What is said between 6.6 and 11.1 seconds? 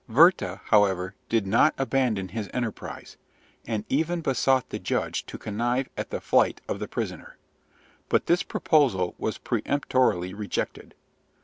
of the prisoner. But this proposal was peremptorily rejected.